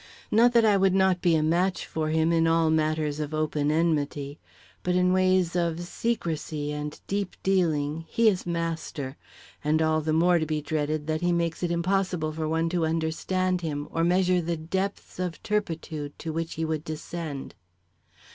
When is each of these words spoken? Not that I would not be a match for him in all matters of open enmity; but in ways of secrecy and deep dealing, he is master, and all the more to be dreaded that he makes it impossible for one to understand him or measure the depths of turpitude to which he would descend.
Not 0.31 0.53
that 0.53 0.65
I 0.65 0.77
would 0.77 0.95
not 0.95 1.21
be 1.21 1.35
a 1.35 1.43
match 1.43 1.85
for 1.85 2.09
him 2.09 2.33
in 2.33 2.47
all 2.47 2.71
matters 2.71 3.19
of 3.19 3.35
open 3.35 3.69
enmity; 3.69 4.39
but 4.81 4.95
in 4.95 5.13
ways 5.13 5.55
of 5.55 5.79
secrecy 5.81 6.71
and 6.71 6.99
deep 7.05 7.35
dealing, 7.43 8.05
he 8.07 8.27
is 8.27 8.43
master, 8.47 9.15
and 9.63 9.79
all 9.79 10.01
the 10.01 10.11
more 10.11 10.39
to 10.39 10.45
be 10.47 10.59
dreaded 10.59 11.05
that 11.05 11.21
he 11.21 11.31
makes 11.31 11.61
it 11.61 11.69
impossible 11.69 12.33
for 12.33 12.47
one 12.49 12.67
to 12.69 12.83
understand 12.83 13.61
him 13.61 13.87
or 13.91 14.03
measure 14.03 14.41
the 14.41 14.57
depths 14.57 15.19
of 15.19 15.39
turpitude 15.43 16.17
to 16.17 16.33
which 16.33 16.55
he 16.55 16.65
would 16.65 16.83
descend. 16.83 17.53